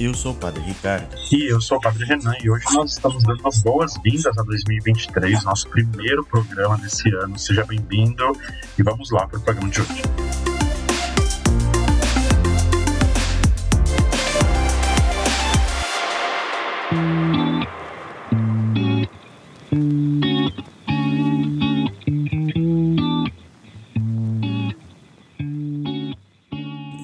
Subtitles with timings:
[0.00, 1.14] Eu sou o Padre Ricardo.
[1.30, 5.44] E eu sou o Padre Renan e hoje nós estamos dando as boas-vindas a 2023,
[5.44, 7.38] nosso primeiro programa desse ano.
[7.38, 8.32] Seja bem-vindo
[8.78, 10.02] e vamos lá para o programa de hoje.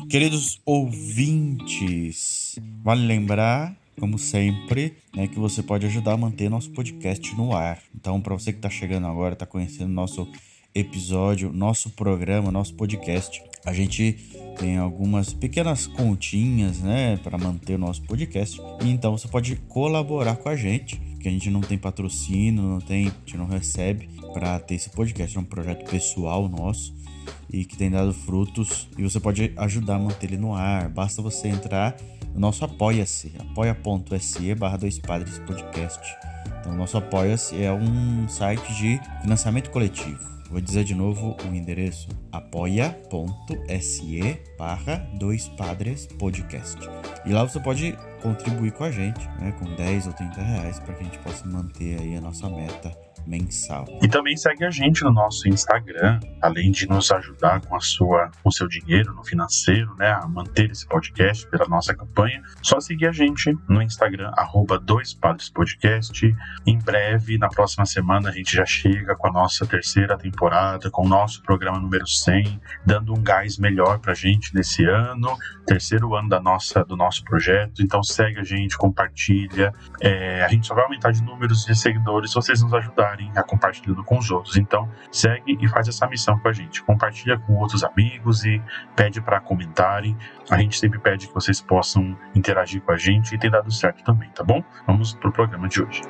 [0.08, 0.85] Queridos ouvintes,
[2.86, 7.82] vale lembrar, como sempre, né, que você pode ajudar a manter nosso podcast no ar.
[7.92, 10.28] Então, para você que está chegando agora, está conhecendo nosso
[10.72, 14.12] episódio, nosso programa, nosso podcast, a gente
[14.60, 18.60] tem algumas pequenas continhas, né, para manter o nosso podcast.
[18.84, 22.80] E então você pode colaborar com a gente, que a gente não tem patrocínio, não
[22.80, 26.94] tem, a gente não recebe para ter esse podcast, é um projeto pessoal nosso
[27.52, 30.88] e que tem dado frutos e você pode ajudar a manter ele no ar.
[30.88, 31.96] Basta você entrar
[32.36, 36.16] no nosso apoia-se, apoia.se barra dois padres podcast.
[36.60, 40.36] Então, nosso apoia-se é um site de financiamento coletivo.
[40.50, 43.00] Vou dizer de novo o endereço: apoia.se
[44.58, 46.78] barra dois padres podcast.
[47.24, 50.92] E lá você pode contribuir com a gente, né, com 10 ou 30 reais, para
[50.94, 53.84] que a gente possa manter aí a nossa meta mensal.
[54.02, 58.30] E também segue a gente no nosso Instagram, além de nos ajudar com a sua,
[58.42, 62.42] com seu dinheiro no financeiro, né, a manter esse podcast pela nossa campanha.
[62.62, 66.34] Só seguir a gente no Instagram arroba dois padres podcast.
[66.66, 71.04] Em breve, na próxima semana, a gente já chega com a nossa terceira temporada, com
[71.04, 75.36] o nosso programa número 100, dando um gás melhor pra gente nesse ano,
[75.66, 77.82] terceiro ano da nossa, do nosso projeto.
[77.82, 79.72] Então segue a gente, compartilha.
[80.00, 83.42] É, a gente só vai aumentar de números de seguidores se vocês nos ajudarem a
[83.42, 84.56] compartilhando com os outros.
[84.56, 86.82] Então, segue e faz essa missão com a gente.
[86.82, 88.62] Compartilha com outros amigos e
[88.94, 90.16] pede para comentarem.
[90.50, 94.02] A gente sempre pede que vocês possam interagir com a gente e tem dado certo
[94.04, 94.62] também, tá bom?
[94.86, 96.02] Vamos pro programa de hoje.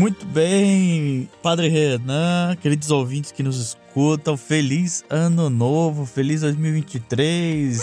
[0.00, 7.78] Muito bem, Padre Renan, queridos ouvintes que nos escutam, feliz ano novo, feliz 2023.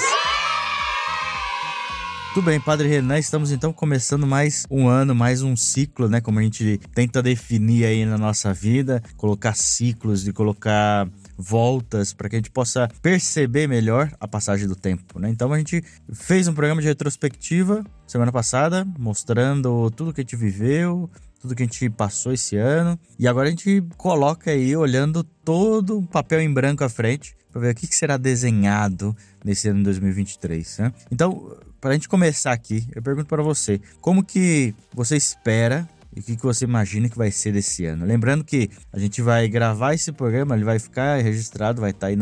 [2.34, 6.20] Tudo bem, Padre Renan, estamos então começando mais um ano, mais um ciclo, né?
[6.20, 11.08] Como a gente tenta definir aí na nossa vida, colocar ciclos e colocar
[11.38, 15.30] voltas para que a gente possa perceber melhor a passagem do tempo, né?
[15.30, 20.36] Então a gente fez um programa de retrospectiva semana passada, mostrando tudo que a gente
[20.36, 21.10] viveu,
[21.42, 23.00] tudo que a gente passou esse ano.
[23.18, 27.62] E agora a gente coloca aí, olhando todo o papel em branco à frente, para
[27.62, 30.78] ver o que será desenhado nesse ano de 2023.
[30.80, 30.94] Né?
[31.12, 36.20] Então, para a gente começar aqui, eu pergunto para você, como que você espera e
[36.20, 38.06] o que, que você imagina que vai ser desse ano?
[38.06, 42.18] Lembrando que a gente vai gravar esse programa, ele vai ficar registrado, vai estar aí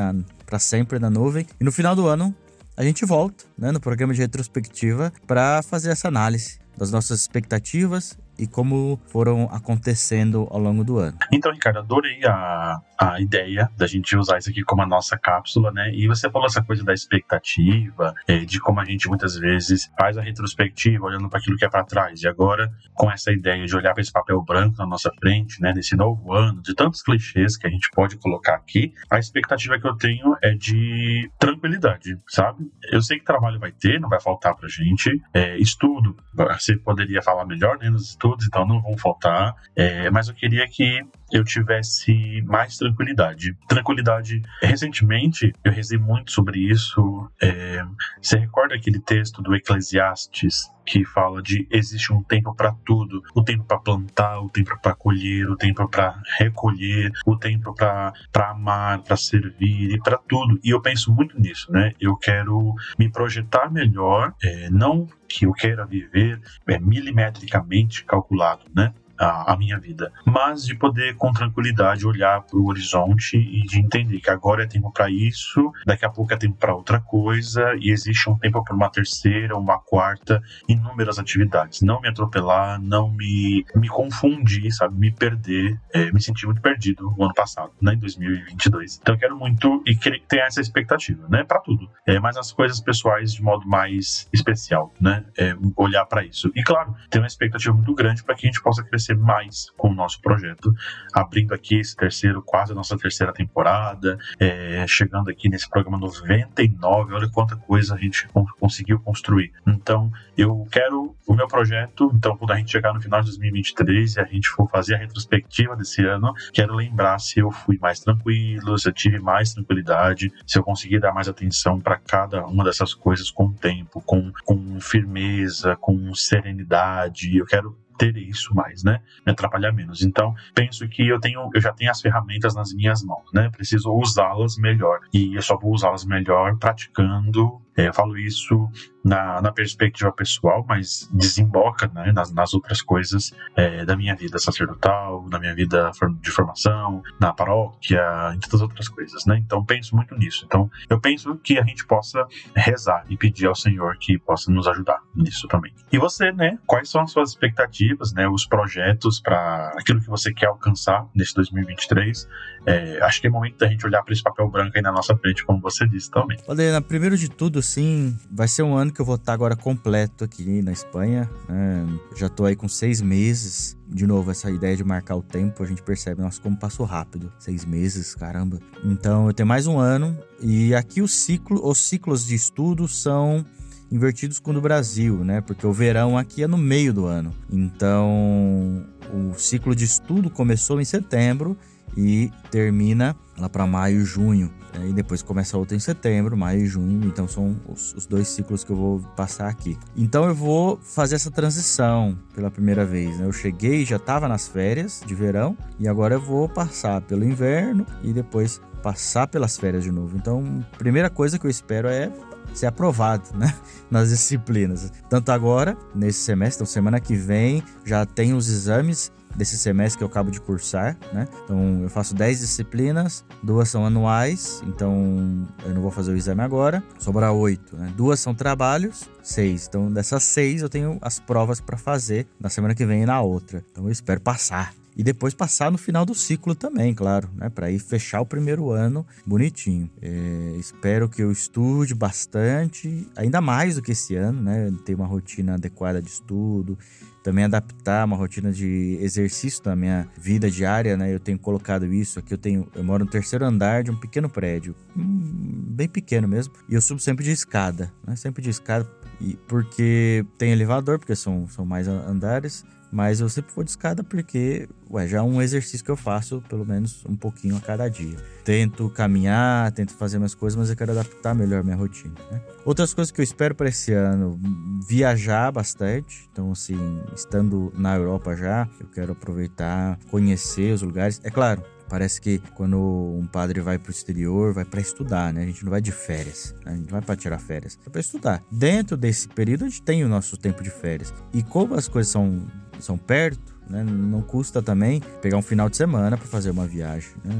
[0.46, 1.48] para sempre na nuvem.
[1.60, 2.36] E no final do ano,
[2.76, 8.18] a gente volta né, no programa de retrospectiva para fazer essa análise das nossas expectativas
[8.38, 11.18] e como foram acontecendo ao longo do ano.
[11.32, 15.72] Então, Ricardo, adorei a, a ideia da gente usar isso aqui como a nossa cápsula,
[15.72, 15.92] né?
[15.94, 20.18] E você falou essa coisa da expectativa, é, de como a gente muitas vezes faz
[20.18, 22.22] a retrospectiva olhando para aquilo que é para trás.
[22.22, 25.74] E agora, com essa ideia de olhar para esse papel branco na nossa frente, né?
[25.74, 29.88] Nesse novo ano, de tantos clichês que a gente pode colocar aqui, a expectativa que
[29.88, 32.70] eu tenho é de tranquilidade, sabe?
[32.92, 35.22] Eu sei que trabalho vai ter, não vai faltar pra gente.
[35.34, 37.90] É, estudo, você poderia falar melhor, né?
[37.90, 39.56] Nos estudos estudos, então não vão faltar.
[39.76, 41.02] É, mas eu queria que
[41.32, 43.58] eu tivesse mais tranquilidade.
[43.68, 44.42] Tranquilidade.
[44.62, 47.30] Recentemente, eu rezei muito sobre isso.
[47.42, 47.84] É,
[48.22, 53.44] você recorda aquele texto do Eclesiastes que fala de existe um tempo para tudo, o
[53.44, 59.02] tempo para plantar, o tempo para colher, o tempo para recolher, o tempo para amar,
[59.02, 60.60] para servir e para tudo.
[60.64, 61.94] E eu penso muito nisso, né?
[62.00, 68.94] Eu quero me projetar melhor, é, não que eu queira viver é, milimetricamente calculado, né?
[69.18, 73.80] A, a minha vida, mas de poder com tranquilidade olhar para o horizonte e de
[73.80, 77.76] entender que agora é tempo para isso, daqui a pouco é tempo para outra coisa
[77.80, 81.82] e existe um tempo para uma terceira, uma quarta, inúmeras atividades.
[81.82, 87.14] Não me atropelar, não me, me confundir, sabe, me perder, é, me sentir muito perdido
[87.18, 89.00] no ano passado, né, em 2022.
[89.02, 91.90] Então eu quero muito e querer ter essa expectativa, né, para tudo.
[92.06, 96.52] É, mas as coisas pessoais de modo mais especial, né, é, olhar para isso.
[96.56, 99.90] E claro, ter uma expectativa muito grande para que a gente possa crescer mais com
[99.90, 100.74] o nosso projeto,
[101.14, 107.14] abrindo aqui esse terceiro, quase a nossa terceira temporada, é, chegando aqui nesse programa 99,
[107.14, 108.28] olha quanta coisa a gente
[108.60, 109.52] conseguiu construir.
[109.68, 114.16] Então, eu quero o meu projeto, então quando a gente chegar no final de 2023
[114.16, 118.00] e a gente for fazer a retrospectiva desse ano, quero lembrar se eu fui mais
[118.00, 122.64] tranquilo, se eu tive mais tranquilidade, se eu consegui dar mais atenção para cada uma
[122.64, 127.38] dessas coisas com o tempo, com, com firmeza, com serenidade.
[127.38, 129.02] Eu quero ter isso mais, né?
[129.26, 130.02] Me atrapalhar menos.
[130.02, 133.50] Então, penso que eu tenho, eu já tenho as ferramentas nas minhas mãos, né?
[133.50, 135.00] Preciso usá-las melhor.
[135.14, 138.70] E eu só vou usá-las melhor praticando eu falo isso
[139.04, 144.40] na, na, perspectiva pessoal, mas desemboca né, nas, nas, outras coisas é, da minha vida
[144.40, 145.92] sacerdotal, na minha vida
[146.22, 148.02] de formação, na paróquia,
[148.34, 149.38] em todas as outras coisas, né?
[149.38, 150.44] Então penso muito nisso.
[150.46, 152.26] Então eu penso que a gente possa
[152.56, 155.74] rezar e pedir ao Senhor que possa nos ajudar nisso também.
[155.92, 156.58] E você, né?
[156.66, 158.28] Quais são as suas expectativas, né?
[158.28, 162.28] Os projetos para aquilo que você quer alcançar nesse 2023?
[162.66, 165.16] É, acho que é momento da gente olhar para esse papel branco aí na nossa
[165.16, 166.38] frente, como você disse também.
[166.48, 170.24] Helena, primeiro de tudo, sim, vai ser um ano que eu vou estar agora completo
[170.24, 171.30] aqui na Espanha.
[171.50, 172.00] Né?
[172.16, 173.76] Já tô aí com seis meses.
[173.88, 177.32] De novo, essa ideia de marcar o tempo, a gente percebe, nossa, como passou rápido.
[177.40, 178.60] Seis meses, caramba.
[178.84, 180.18] Então, eu tenho mais um ano.
[180.42, 183.46] E aqui o ciclo, os ciclos de estudo são
[183.92, 185.42] invertidos com o do Brasil, né?
[185.42, 187.34] Porque o verão aqui é no meio do ano.
[187.52, 191.58] Então, o ciclo de estudo começou em setembro
[191.96, 194.52] e termina lá para maio, junho.
[194.74, 194.90] Né?
[194.90, 197.06] E depois começa outra em setembro, maio e junho.
[197.08, 199.78] Então são os, os, dois ciclos que eu vou passar aqui.
[199.96, 203.18] Então eu vou fazer essa transição pela primeira vez.
[203.18, 203.26] Né?
[203.26, 207.86] Eu cheguei, já estava nas férias de verão e agora eu vou passar pelo inverno
[208.04, 210.16] e depois passar pelas férias de novo.
[210.16, 212.12] Então, primeira coisa que eu espero é
[212.54, 213.54] ser aprovado, né?
[213.90, 214.92] Nas disciplinas.
[215.10, 220.04] Tanto agora, nesse semestre, então semana que vem, já tem os exames desse semestre que
[220.04, 221.28] eu acabo de cursar, né?
[221.44, 226.42] Então eu faço 10 disciplinas, duas são anuais, então eu não vou fazer o exame
[226.42, 227.94] agora, sobra 8, né?
[227.96, 229.68] Duas são trabalhos, 6.
[229.68, 233.22] Então dessas 6 eu tenho as provas para fazer na semana que vem e na
[233.22, 233.64] outra.
[233.72, 234.74] Então eu espero passar.
[234.96, 237.50] E depois passar no final do ciclo também, claro, né?
[237.50, 239.90] Para ir fechar o primeiro ano bonitinho.
[240.02, 244.72] É, espero que eu estude bastante, ainda mais do que esse ano, né?
[244.86, 246.78] Ter uma rotina adequada de estudo,
[247.26, 251.12] também adaptar uma rotina de exercício na minha vida diária, né?
[251.12, 254.30] Eu tenho colocado isso aqui, eu tenho, eu moro no terceiro andar de um pequeno
[254.30, 258.16] prédio, hum, bem pequeno mesmo, e eu subo sempre de escada, né?
[258.16, 258.88] Sempre de escada,
[259.20, 264.04] e porque tem elevador, porque são, são mais andares, mas eu sempre vou de escada
[264.04, 267.88] porque, ué, já é um exercício que eu faço pelo menos um pouquinho a cada
[267.90, 268.18] dia.
[268.44, 272.42] Tento caminhar, tento fazer minhas coisas, mas eu quero adaptar melhor minha rotina, né?
[272.64, 274.40] Outras coisas que eu espero para esse ano,
[274.88, 276.30] viajar bastante.
[276.32, 281.20] Então, assim, estando na Europa já, eu quero aproveitar, conhecer os lugares.
[281.24, 285.44] É claro, Parece que quando um padre vai para o exterior, vai para estudar, né?
[285.44, 286.74] A gente não vai de férias, né?
[286.74, 288.44] a gente não vai para tirar férias, é para estudar.
[288.52, 291.14] Dentro desse período, a gente tem o nosso tempo de férias.
[291.34, 292.48] E como as coisas são,
[292.80, 293.84] são perto, né?
[293.84, 297.34] Não custa também pegar um final de semana para fazer uma viagem né?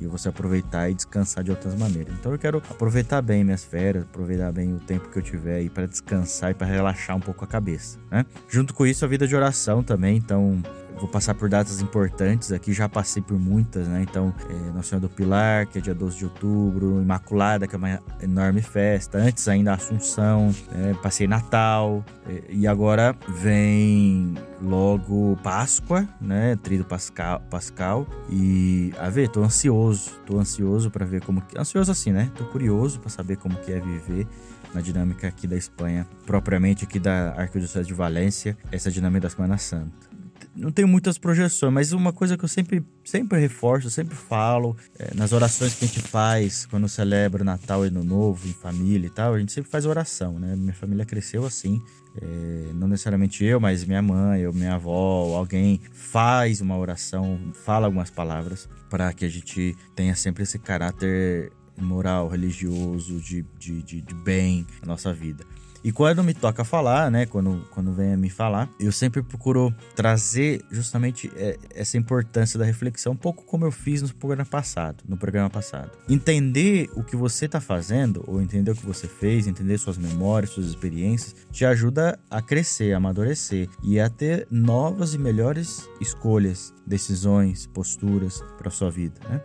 [0.00, 2.14] e você aproveitar e descansar de outras maneiras.
[2.18, 5.70] Então eu quero aproveitar bem minhas férias, aproveitar bem o tempo que eu tiver aí
[5.70, 7.98] para descansar e para relaxar um pouco a cabeça.
[8.10, 8.24] Né?
[8.48, 10.16] Junto com isso, a vida de oração também.
[10.16, 10.62] Então
[10.98, 14.02] Vou passar por datas importantes aqui, já passei por muitas, né?
[14.02, 17.78] Então, é, Nossa Senhora do Pilar, que é dia 12 de outubro, Imaculada, que é
[17.78, 26.08] uma enorme festa, antes ainda Assunção, é, passei Natal, é, e agora vem logo Páscoa,
[26.18, 26.56] né?
[26.62, 31.92] Trido Pascal, Pascal e a ver, tô ansioso, tô ansioso para ver como que, ansioso
[31.92, 32.30] assim, né?
[32.34, 34.26] Tô curioso para saber como que é viver
[34.72, 39.58] na dinâmica aqui da Espanha, propriamente aqui da Arquidiocese de Valência, essa dinâmica da Semana
[39.58, 40.15] Santa
[40.56, 45.14] não tenho muitas projeções, mas uma coisa que eu sempre, sempre reforço, sempre falo, é,
[45.14, 49.10] nas orações que a gente faz quando celebra Natal e Ano Novo, em família e
[49.10, 50.56] tal, a gente sempre faz oração, né?
[50.56, 51.80] Minha família cresceu assim,
[52.20, 57.86] é, não necessariamente eu, mas minha mãe ou minha avó, alguém faz uma oração, fala
[57.86, 64.00] algumas palavras para que a gente tenha sempre esse caráter moral, religioso, de, de, de,
[64.00, 65.44] de bem na nossa vida.
[65.86, 69.72] E quando me toca falar, né, quando, quando vem a me falar, eu sempre procuro
[69.94, 75.04] trazer justamente é, essa importância da reflexão, um pouco como eu fiz no programa passado,
[75.08, 75.92] no programa passado.
[76.08, 80.50] Entender o que você está fazendo, ou entender o que você fez, entender suas memórias,
[80.50, 86.74] suas experiências, te ajuda a crescer, a amadurecer e a ter novas e melhores escolhas,
[86.84, 89.40] decisões, posturas para sua vida, né?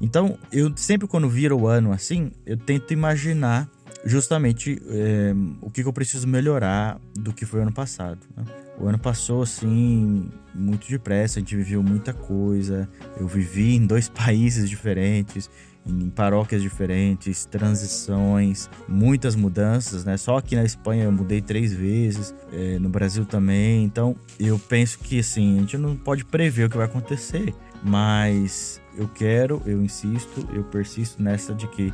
[0.00, 3.70] Então, eu sempre quando viro o ano assim, eu tento imaginar
[4.04, 8.18] justamente é, o que, que, eu preciso melhorar do que foi o ano passado.
[8.36, 8.44] Né?
[8.78, 12.88] O ano passou assim muito depressa, a gente viveu muita coisa.
[13.18, 15.50] Eu vivi em dois países diferentes,
[15.86, 20.16] em paróquias diferentes, transições, muitas mudanças, né?
[20.16, 23.84] Só aqui na Espanha eu mudei três vezes, é, no Brasil também.
[23.84, 28.80] Então eu penso que assim a gente não pode prever o que vai acontecer, mas
[28.96, 31.92] eu quero, eu insisto, eu persisto nessa de que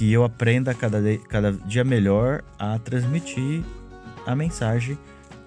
[0.00, 3.62] que eu aprenda cada, cada dia melhor a transmitir
[4.26, 4.96] a mensagem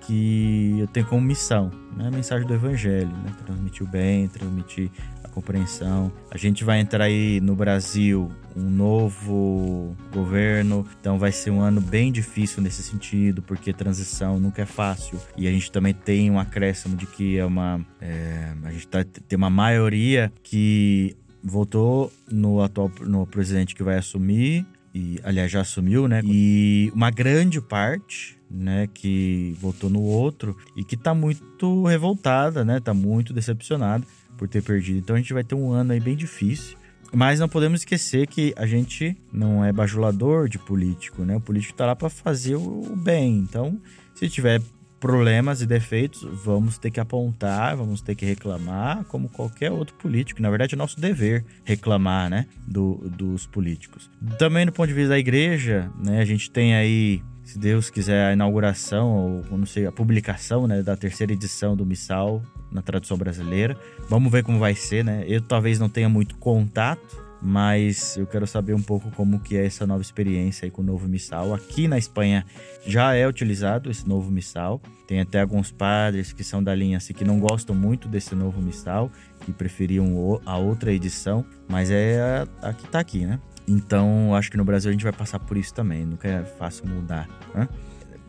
[0.01, 2.07] que eu tenho como missão, né?
[2.09, 3.33] a mensagem do Evangelho, né?
[3.47, 4.91] transmitir o bem, transmitir
[5.23, 6.11] a compreensão.
[6.29, 11.81] A gente vai entrar aí no Brasil um novo governo, então vai ser um ano
[11.81, 16.37] bem difícil nesse sentido, porque transição nunca é fácil e a gente também tem um
[16.37, 22.61] acréscimo de que é uma é, a gente tá, tem uma maioria que votou no
[22.61, 26.21] atual no presidente que vai assumir e aliás já assumiu, né?
[26.23, 32.79] E uma grande parte, né, que votou no outro e que tá muito revoltada, né?
[32.79, 34.05] Tá muito decepcionada
[34.37, 34.99] por ter perdido.
[34.99, 36.77] Então a gente vai ter um ano aí bem difícil.
[37.15, 41.35] Mas não podemos esquecer que a gente não é bajulador de político, né?
[41.35, 43.37] O político tá lá para fazer o bem.
[43.37, 43.79] Então,
[44.15, 44.59] se tiver
[45.03, 50.41] problemas e defeitos, vamos ter que apontar, vamos ter que reclamar, como qualquer outro político.
[50.41, 54.09] Na verdade, é nosso dever reclamar, né, do, dos políticos.
[54.39, 58.27] Também do ponto de vista da igreja, né, a gente tem aí, se Deus quiser,
[58.27, 62.41] a inauguração, ou não sei, a publicação, né, da terceira edição do Missal
[62.71, 63.77] na tradução brasileira.
[64.07, 65.25] Vamos ver como vai ser, né?
[65.27, 69.65] Eu talvez não tenha muito contato, mas eu quero saber um pouco como que é
[69.65, 71.53] essa nova experiência aí com o novo missal.
[71.53, 72.45] Aqui na Espanha
[72.87, 74.81] já é utilizado esse novo missal.
[75.05, 78.61] Tem até alguns padres que são da linha assim que não gostam muito desse novo
[78.61, 83.37] missal, que preferiam a outra edição, mas é a, a que tá aqui, né?
[83.67, 86.87] Então, acho que no Brasil a gente vai passar por isso também, nunca é fácil
[86.87, 87.67] mudar, né?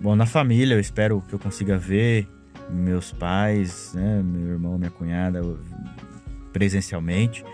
[0.00, 2.28] Bom, na família eu espero que eu consiga ver
[2.68, 5.40] meus pais, né, meu irmão, minha cunhada
[6.52, 7.44] presencialmente.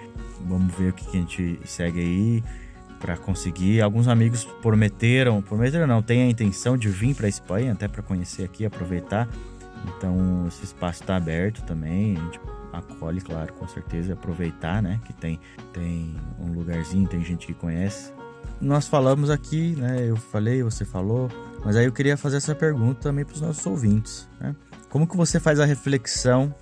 [0.47, 2.45] Vamos ver o que, a gente segue aí
[2.99, 3.81] para conseguir.
[3.81, 8.45] Alguns amigos prometeram, prometeram não, tem a intenção de vir para Espanha até para conhecer
[8.45, 9.29] aqui, aproveitar.
[9.97, 12.17] Então esse espaço está aberto também.
[12.17, 12.41] A gente
[12.73, 15.01] acolhe, claro, com certeza, aproveitar, né?
[15.05, 15.41] Que tem,
[15.73, 18.13] tem um lugarzinho, tem gente que conhece.
[18.61, 20.05] Nós falamos aqui, né?
[20.07, 21.31] Eu falei, você falou,
[21.65, 24.55] mas aí eu queria fazer essa pergunta também para os nossos ouvintes, né?
[24.89, 26.55] Como que você faz a reflexão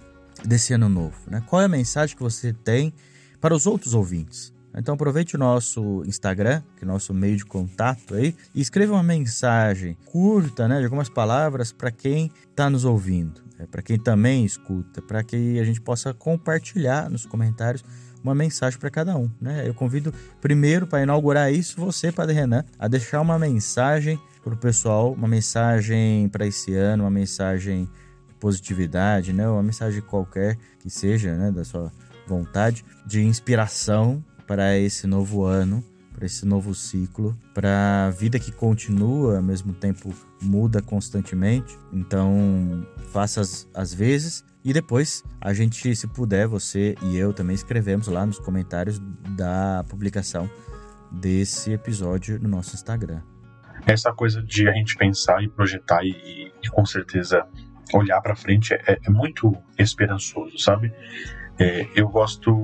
[0.44, 1.42] desse ano novo, né?
[1.46, 2.92] Qual é a mensagem que você tem
[3.40, 4.52] para os outros ouvintes.
[4.74, 8.92] Então aproveite o nosso Instagram, que é o nosso meio de contato aí, e escreva
[8.92, 13.98] uma mensagem curta, né, de algumas palavras para quem está nos ouvindo, né, para quem
[13.98, 17.84] também escuta, para que a gente possa compartilhar nos comentários
[18.22, 19.30] uma mensagem para cada um.
[19.40, 19.66] Né?
[19.66, 24.56] Eu convido primeiro para inaugurar isso você, Padre Renan, a deixar uma mensagem para o
[24.56, 27.88] pessoal, uma mensagem para esse ano, uma mensagem
[28.28, 29.48] de positividade, né?
[29.48, 31.92] uma mensagem qualquer que seja né, da sua
[32.28, 35.82] vontade de inspiração para esse novo ano,
[36.14, 41.76] para esse novo ciclo, para a vida que continua, ao mesmo tempo muda constantemente.
[41.92, 47.54] Então, faça as, as vezes e depois a gente, se puder, você e eu também
[47.54, 48.98] escrevemos lá nos comentários
[49.36, 50.50] da publicação
[51.10, 53.22] desse episódio no nosso Instagram.
[53.86, 57.46] Essa coisa de a gente pensar e projetar e, e com certeza
[57.94, 60.92] olhar para frente é, é, muito esperançoso, sabe?
[61.60, 62.54] É, eu gosto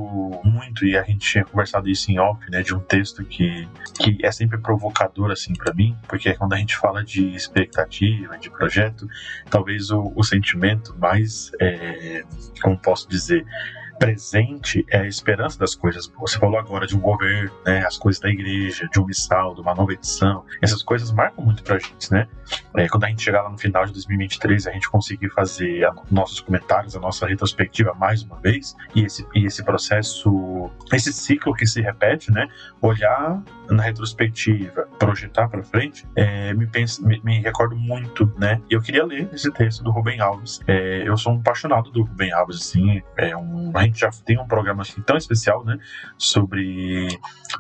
[0.45, 4.25] muito, e a gente tinha conversado isso em off, né, de um texto que, que
[4.25, 9.09] é sempre provocador, assim, para mim, porque quando a gente fala de expectativa, de projeto,
[9.51, 12.23] talvez o, o sentimento mais, é,
[12.63, 13.45] como posso dizer,
[13.99, 16.11] presente é a esperança das coisas.
[16.19, 19.61] Você falou agora de um governo, né, as coisas da igreja, de um missal, de
[19.61, 20.45] uma nova edição.
[20.63, 22.29] Essas coisas marcam muito pra gente, né?
[22.77, 25.95] É, quando a gente chegar lá no final de 2023, a gente conseguir fazer a,
[26.11, 31.55] nossos comentários, a nossa retrospectiva mais uma vez, e esse, e esse processo, esse ciclo
[31.55, 32.49] que se repete, né?
[32.81, 38.61] Olhar na retrospectiva, projetar para frente, é, me, penso, me, me, recordo muito, né?
[38.69, 40.61] Eu queria ler esse texto do Rubem Alves.
[40.67, 44.39] É, eu sou um apaixonado do Rubem Alves, assim, é uma a gente já tem
[44.39, 45.79] um programa assim, tão especial, né,
[46.17, 47.09] sobre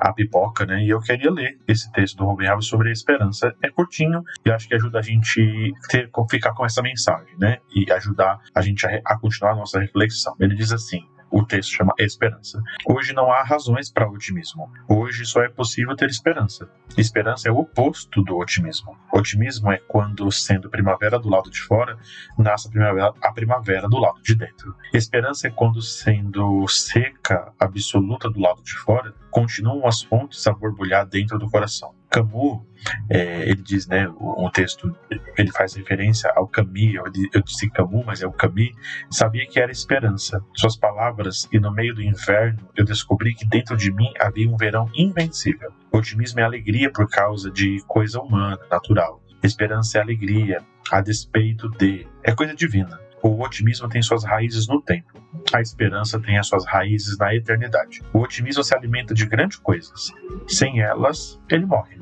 [0.00, 3.54] a pipoca, né, e eu queria ler esse texto do Rubem Alves sobre a esperança.
[3.62, 7.90] É curtinho e acho que ajuda a gente ter, ficar com essa mensagem, né, e
[7.92, 10.34] ajudar a gente a, a continuar a nossa reflexão.
[10.40, 12.62] Ele diz assim: o texto chama Esperança.
[12.86, 14.70] Hoje não há razões para otimismo.
[14.88, 16.70] Hoje só é possível ter esperança.
[16.96, 18.96] Esperança é o oposto do otimismo.
[19.12, 21.98] Otimismo é quando, sendo primavera do lado de fora,
[22.38, 24.76] nasce a primavera, a primavera do lado de dentro.
[24.92, 31.04] Esperança é quando, sendo seca absoluta do lado de fora, continuam as fontes a borbulhar
[31.04, 31.92] dentro do coração.
[32.14, 32.62] Camus,
[33.10, 34.96] é, ele diz, né, o, o, texto,
[35.36, 36.94] ele faz referência ao Camus,
[37.32, 38.70] eu, disse Camus, mas é o Camus,
[39.10, 40.40] sabia que era esperança.
[40.54, 44.56] Suas palavras, e no meio do inverno eu descobri que dentro de mim havia um
[44.56, 45.72] verão invencível.
[45.90, 49.20] Otimismo é alegria por causa de coisa humana, natural.
[49.42, 52.06] Esperança é alegria, a despeito de.
[52.22, 53.03] É coisa divina.
[53.24, 55.18] O otimismo tem suas raízes no tempo.
[55.54, 58.02] A esperança tem as suas raízes na eternidade.
[58.12, 60.12] O otimismo se alimenta de grandes coisas.
[60.46, 61.98] Sem elas, ele morre.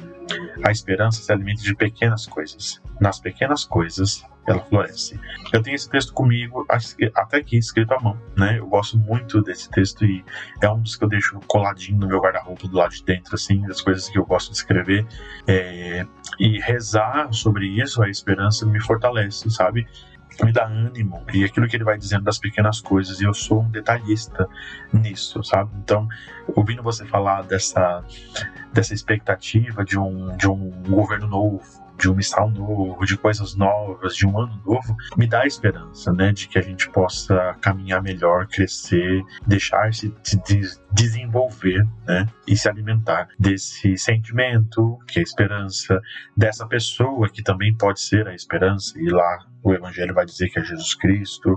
[0.67, 2.83] A esperança se alimenta de pequenas coisas.
[3.01, 5.17] Nas pequenas coisas, ela floresce.
[5.53, 6.67] Eu tenho esse texto comigo,
[7.15, 8.59] até aqui escrito à mão, né?
[8.59, 10.25] Eu gosto muito desse texto e
[10.61, 13.63] é um dos que eu deixo coladinho no meu guarda-roupa do lado de dentro, assim,
[13.69, 15.07] das coisas que eu gosto de escrever.
[15.47, 16.05] É...
[16.41, 19.87] e rezar sobre isso, a esperança me fortalece, sabe?
[20.43, 23.63] Me dá ânimo e aquilo que ele vai dizendo das pequenas coisas e eu sou
[23.63, 24.49] um detalhista
[24.93, 25.71] nisso, sabe?
[25.77, 26.09] Então,
[26.55, 28.05] ouvindo você falar dessa
[28.73, 34.17] dessa expectativa de um de um governo novo, de um missal novo, de coisas novas,
[34.17, 38.49] de um ano novo, me dá esperança, né, de que a gente possa caminhar melhor,
[38.49, 40.43] crescer, deixar-se se
[40.93, 46.01] desenvolver, né, e se alimentar desse sentimento que é esperança
[46.37, 50.59] dessa pessoa que também pode ser a esperança e lá o Evangelho vai dizer que
[50.59, 51.57] é Jesus Cristo,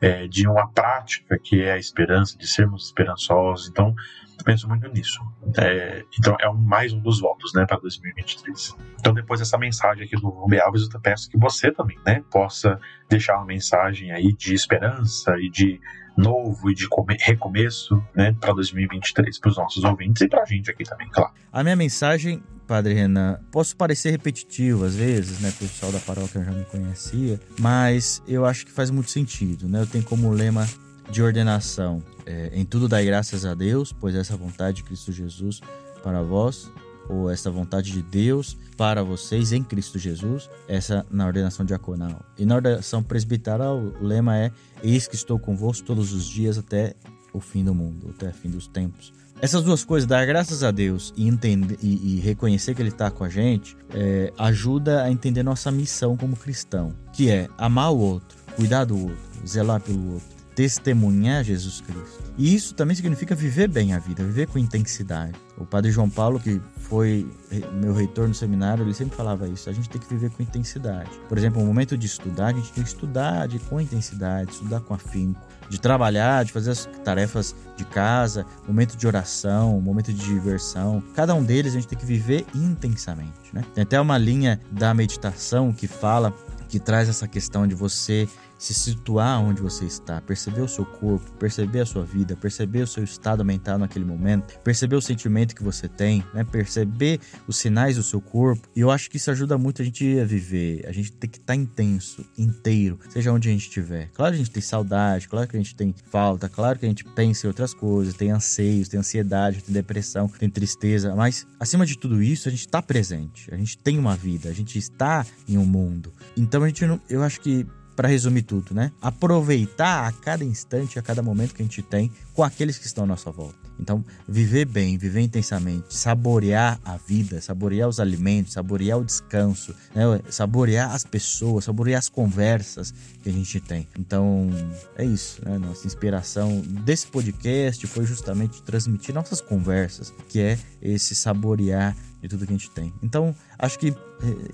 [0.00, 3.68] é, de uma prática que é a esperança, de sermos esperançosos.
[3.68, 3.94] Então,
[4.42, 5.20] penso muito nisso.
[5.58, 8.74] É, então, é um, mais um dos votos né, para 2023.
[8.98, 12.78] Então, depois dessa mensagem aqui do Rubem Alves, eu peço que você também né, possa
[13.08, 15.80] deixar uma mensagem aí de esperança e de
[16.16, 16.88] novo e de
[17.20, 21.32] recomeço né, para 2023 para os nossos ouvintes e para a gente aqui também, claro.
[21.52, 25.50] A minha mensagem Padre Renan, posso parecer repetitivo às vezes, né?
[25.50, 29.82] O pessoal da paróquia já me conhecia, mas eu acho que faz muito sentido, né?
[29.82, 30.66] Eu tenho como lema
[31.10, 35.60] de ordenação: é, em tudo dai graças a Deus, pois essa vontade de Cristo Jesus
[36.02, 36.70] para vós,
[37.08, 42.20] ou essa vontade de Deus para vocês em Cristo Jesus, essa na ordenação diaconal.
[42.38, 44.50] E na ordenação presbiteral, o lema é:
[44.82, 46.94] Eis que estou convosco todos os dias até
[47.32, 49.12] o fim do mundo, até o fim dos tempos.
[49.40, 53.10] Essas duas coisas, dar graças a Deus e, entender, e, e reconhecer que Ele está
[53.10, 57.98] com a gente, é, ajuda a entender nossa missão como cristão, que é amar o
[57.98, 62.32] outro, cuidar do outro, zelar pelo outro, testemunhar Jesus Cristo.
[62.36, 65.34] E isso também significa viver bem a vida, viver com intensidade.
[65.56, 67.28] O padre João Paulo, que foi
[67.72, 69.70] meu reitor no seminário, ele sempre falava isso.
[69.70, 71.10] A gente tem que viver com intensidade.
[71.28, 74.80] Por exemplo, no momento de estudar, a gente tem que estudar de, com intensidade, estudar
[74.80, 80.24] com afinco, de trabalhar, de fazer as tarefas de casa, momento de oração, momento de
[80.24, 81.02] diversão.
[81.14, 83.52] Cada um deles a gente tem que viver intensamente.
[83.52, 83.64] Né?
[83.74, 86.34] Tem até uma linha da meditação que fala,
[86.68, 88.28] que traz essa questão de você
[88.64, 92.86] se situar onde você está, perceber o seu corpo, perceber a sua vida, perceber o
[92.86, 96.44] seu estado mental naquele momento, perceber o sentimento que você tem, né?
[96.44, 98.66] perceber os sinais do seu corpo.
[98.74, 100.86] E eu acho que isso ajuda muito a gente a viver.
[100.88, 104.08] A gente tem que estar tá intenso, inteiro, seja onde a gente estiver.
[104.14, 106.88] Claro que a gente tem saudade, claro que a gente tem falta, claro que a
[106.88, 111.84] gente pensa em outras coisas, tem anseios, tem ansiedade, tem depressão, tem tristeza, mas acima
[111.84, 115.26] de tudo isso, a gente está presente, a gente tem uma vida, a gente está
[115.46, 116.10] em um mundo.
[116.34, 118.92] Então a gente não, eu acho que para resumir tudo, né?
[119.00, 123.04] Aproveitar a cada instante, a cada momento que a gente tem com aqueles que estão
[123.04, 123.56] à nossa volta.
[123.78, 130.04] Então, viver bem, viver intensamente, saborear a vida, saborear os alimentos, saborear o descanso, né?
[130.28, 132.92] saborear as pessoas, saborear as conversas
[133.22, 133.88] que a gente tem.
[133.98, 134.48] Então,
[134.96, 135.58] é isso, né?
[135.58, 142.46] Nossa inspiração desse podcast foi justamente transmitir nossas conversas, que é esse saborear de tudo
[142.46, 142.92] que a gente tem.
[143.02, 143.94] Então, acho que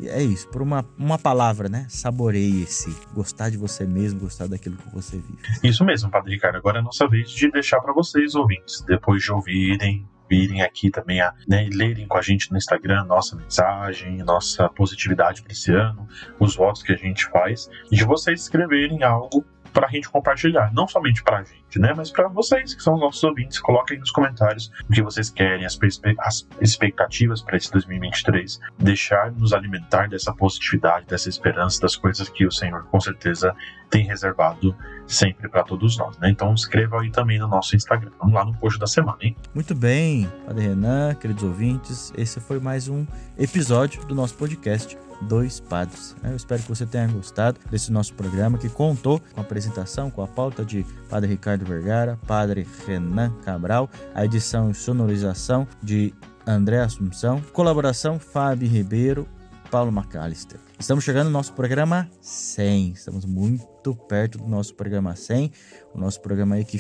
[0.05, 0.49] é, é isso.
[0.49, 1.87] Por uma, uma palavra, né?
[1.89, 2.95] Saboreie-se.
[3.15, 5.39] Gostar de você mesmo, gostar daquilo que você vive.
[5.63, 6.57] Isso mesmo, Padre Ricardo.
[6.57, 11.21] Agora é nossa vez de deixar para vocês, ouvintes, depois de ouvirem, virem aqui também
[11.21, 16.07] a né, lerem com a gente no Instagram nossa mensagem, nossa positividade para esse ano,
[16.39, 20.73] os votos que a gente faz, e de vocês escreverem algo para a gente compartilhar,
[20.73, 23.61] não somente para a gente, né, mas para vocês que são os nossos ouvintes.
[23.61, 25.79] Coloquem nos comentários o que vocês querem, as,
[26.19, 32.47] as expectativas para esse 2023, deixar nos alimentar dessa positividade, dessa esperança, das coisas que
[32.47, 33.55] o Senhor com certeza
[33.89, 34.75] tem reservado
[35.07, 36.31] sempre para todos nós, né?
[36.31, 39.37] Então escreva aí também no nosso Instagram, vamos lá no post da semana, hein?
[39.53, 43.05] Muito bem, Padre Renan, queridos ouvintes, esse foi mais um
[43.37, 46.17] episódio do nosso podcast dois padres.
[46.23, 50.23] Eu espero que você tenha gostado desse nosso programa que contou com a apresentação, com
[50.23, 56.15] a pauta de Padre Ricardo Vergara, Padre Renan Cabral, a edição e sonorização de
[56.47, 59.29] André Assunção, colaboração Fábio Ribeiro,
[59.71, 60.59] Paulo McAllister.
[60.79, 65.53] Estamos chegando no nosso programa 100, estamos muito perto do nosso programa 100,
[65.95, 66.79] o nosso programa aí que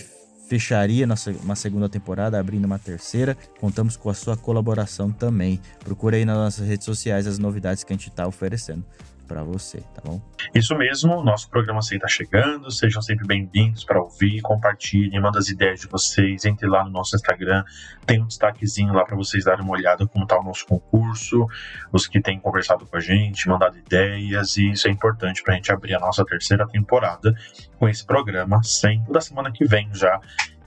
[0.50, 1.06] fecharia
[1.44, 3.36] uma segunda temporada, abrindo uma terceira.
[3.60, 5.60] Contamos com a sua colaboração também.
[5.78, 8.84] Procure aí nas nossas redes sociais as novidades que a gente está oferecendo
[9.30, 10.20] para você, tá bom?
[10.52, 12.68] Isso mesmo, nosso programa está chegando.
[12.68, 16.44] Sejam sempre bem-vindos para ouvir, compartilhem, mandem as ideias de vocês.
[16.44, 17.62] Entre lá no nosso Instagram,
[18.04, 21.46] tem um destaquezinho lá para vocês darem uma olhada como está o nosso concurso,
[21.92, 25.56] os que têm conversado com a gente, mandado ideias, e isso é importante para a
[25.56, 27.32] gente abrir a nossa terceira temporada
[27.78, 30.20] com esse programa, sempre da semana que vem já.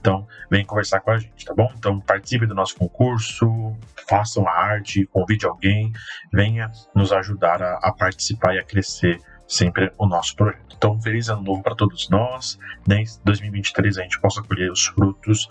[0.04, 1.72] Então, vem conversar com a gente, tá bom?
[1.78, 3.74] Então, participe do nosso concurso,
[4.06, 5.94] façam a arte, convide alguém,
[6.30, 10.76] venha nos ajudar a, a participar e a crescer sempre o nosso projeto.
[10.76, 12.58] Então, feliz ano novo para todos nós.
[12.86, 13.00] Né?
[13.00, 15.48] Em 2023 a gente possa colher os frutos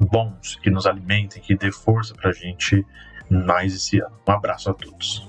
[0.00, 2.84] bons que nos alimentem, que dê força para a gente
[3.30, 4.18] mais esse ano.
[4.26, 5.28] Um abraço a todos.